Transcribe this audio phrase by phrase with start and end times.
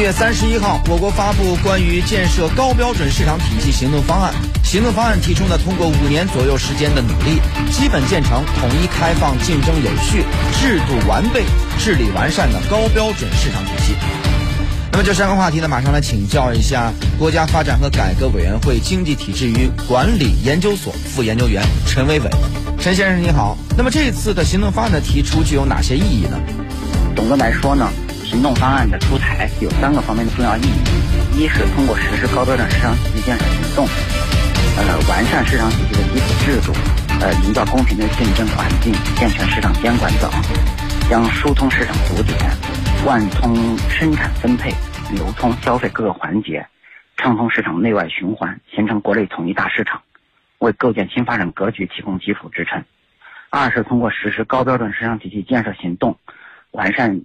[0.00, 4.32] 月三十一号，我国发布关于建设高标准市场体系行动方案。
[4.64, 7.38] 行动方案提出呢，通过五年左右时间的努力，
[7.70, 10.24] 基本建成统一开放、竞争有序、
[10.58, 11.44] 制度完备、
[11.78, 13.94] 治理完善的高标准市场体系。
[14.90, 22.30] 那么，这三个话题呢，马上来请教一下国家发展和改革委员会经济体制与管理研究所副研究员陈伟伟。
[22.80, 23.58] 陈先生你好。
[23.76, 26.40] 那么这次的行动方案的提出具有哪些意义呢？
[27.14, 27.90] 总的来说呢，
[28.30, 33.84] 行动方案的出台有三个方面的重要意义：一是通过实施高标准市场体系建设行动。
[34.78, 36.72] 呃，完善市场体系的基础制度，
[37.20, 40.30] 呃，营造公平的竞争环境，健全市场监管等，
[41.10, 42.38] 将疏通市场堵点，
[43.04, 44.72] 贯通生产分配、
[45.12, 46.64] 流通、消费各个环节，
[47.16, 50.00] 畅通市场内外循环，形成国内统一大市场，
[50.58, 52.84] 为构建新发展格局提供基础支撑。
[53.50, 56.16] 二是通过实施高标准市场体系建设行动，
[56.70, 57.22] 完善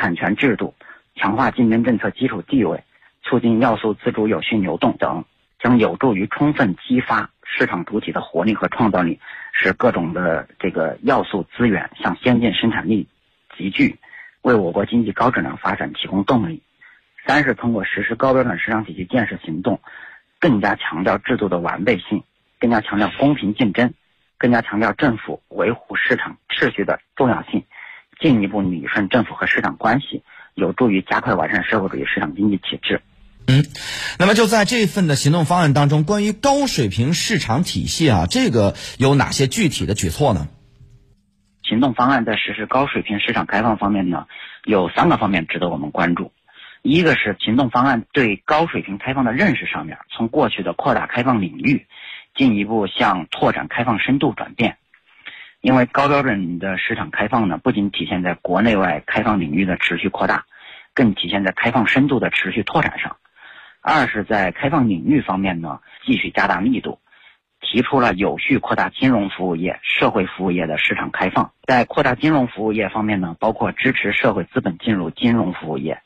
[0.00, 0.74] 产权制度，
[1.14, 2.82] 强化竞争政策基础地位，
[3.22, 5.24] 促进要素自主有序流动等。
[5.62, 9.20] 将有助于充分激发市场主体的活力和创造力，
[9.52, 13.06] 使各种的这个要素资源向先进生产力
[13.58, 13.98] 集聚，
[14.40, 16.62] 为我国经济高质量发展提供动力。
[17.26, 19.78] 三是通过实施高标准市场体系建设行动，
[20.38, 22.24] 更加强调制度的完备性，
[22.58, 23.92] 更加强调公平竞争，
[24.38, 27.62] 更加强调政府维护市场秩序的重要性，
[28.20, 30.22] 进一步理顺政府和市场关系，
[30.54, 33.00] 有助于加快完善社会主义市场经济体制。
[33.46, 33.64] 嗯，
[34.18, 40.48] 那么就在这份的行动方案当中，关于高水平市场体系啊，这个有哪些具体的举措呢？
[41.62, 44.26] 行动方案在实施高水平市场开放方面呢，
[44.64, 46.32] 有三个方面值得我们关注。
[46.82, 51.86] 一个是行动方案对高水平开放的认识上面，从过去的扩大开放领域，
[52.34, 54.78] 进一步向拓展开放深度转变。
[55.60, 60.46] 因为高标准的市场开放呢，不仅体现在国内外开放领域的持续扩大，
[60.94, 63.16] 更体现在开放深度的持续拓展上。
[63.82, 66.98] 二是，在开放领域方面呢，继续加大力度，
[67.60, 71.52] 提出了有序扩大金融服务业、社会服务业的市场开放。
[71.66, 76.00] 在扩大金融服务业方面呢，包括支持社会资本进入金融服务业，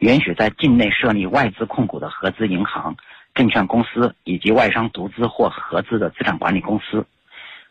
[0.00, 2.94] 允许在境内设立外资控股的合资银行、
[3.34, 7.06] 证券公司以及外商独资或合资的资产管理公司。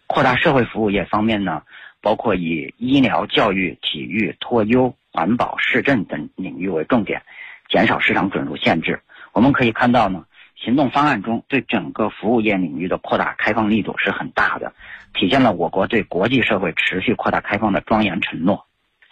[0.07, 1.61] 扩大社会服务业方面呢，
[2.01, 7.21] 包括以医疗、教育、体育、托优、环保、市政等领域为重点，
[7.69, 9.01] 减少市场准入限制。
[9.33, 10.25] 我们可以看到呢，
[10.55, 14.73] 行动方案中对整个服务业领域的扩大开放力度是很大的，
[15.13, 18.65] 体现了我国对国际社会持续扩大开放的庄严承诺。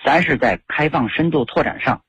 [0.04, 2.02] 三是，在开放深度拓展上，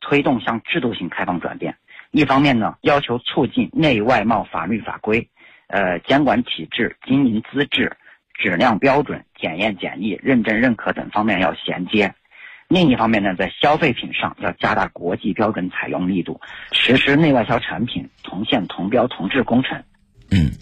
[0.00, 1.76] 推动向制度性开放转变。
[2.12, 5.28] 一方面呢，要求促进内外贸法律法规、
[5.68, 7.96] 呃监管体制、经营资质、
[8.40, 12.14] 质量标准、检验检疫、认证认可等方面要衔接。
[12.68, 16.40] 另一方面呢，在消费品上要加大国际标准采用力度，
[16.72, 19.82] 实施内外销产品同线同标同质工程。
[20.32, 20.52] 嗯，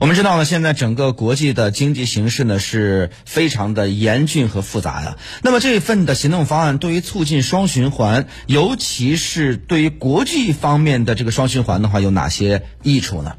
[0.00, 5.16] 我们知道呢，现在整个国际的经济形势呢是非常的严峻和复杂呀。
[5.44, 13.36] 那么这份的行动方案对于促进双循环，尤其是对于国际方面的这个双循环的话，有哪些益处呢？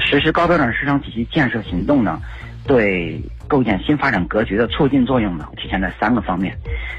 [0.00, 2.20] 实施高标准市场体系建设行动呢？
[2.66, 6.56] 对构建新发展格局的促进作用呢，体现在三个方面：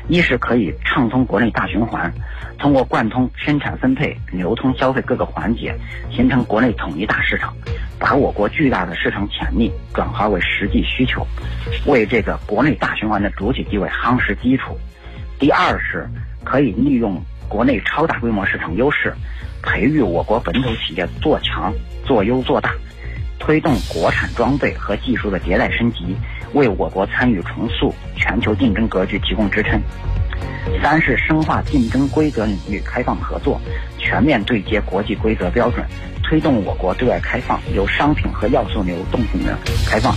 [0.08, 2.14] 一是可以畅通国内大循环，
[2.60, 5.74] 通过贯通生产分配、流通、消费各个环节，
[6.12, 7.54] 形成国内统一大市场，
[7.98, 11.26] 把我国巨大的市场潜力转化为实际需求，
[11.86, 14.74] 为这个国内大循环的主体地位夯实基础；
[15.40, 16.08] 第二是
[16.44, 19.14] 可以利用国内超大规模市场优势，
[19.64, 21.74] 培育我国本土企业做强、
[22.06, 22.74] 做优、做大。
[23.46, 26.16] 推动国产装备和技术的迭代升级，
[26.54, 29.82] 为我国参与重塑全球竞争格局提供支撑。
[30.82, 33.60] 三是深化竞争规则领域开放合作，
[34.00, 35.86] 全面对接国际规则标准，
[36.24, 40.16] 推动我国对外开放由商品和要素流动性的开放，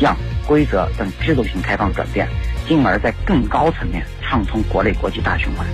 [0.00, 2.26] 向规则等制度性开放转变，
[2.66, 5.64] 进而在更高层面畅通国内国际大循环。